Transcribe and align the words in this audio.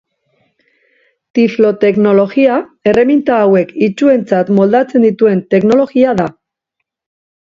Tifloteknologia 1.39 2.55
erreminta 2.93 3.37
hauek 3.43 3.71
itsuentzat 3.89 4.51
moldatzen 4.61 5.07
dituen 5.09 5.45
teknologia 5.55 6.17
da. 6.23 6.27